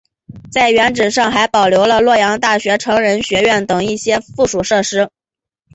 [0.51, 5.11] 在原址上还保留了洛阳大学成人学院等一些附属设施。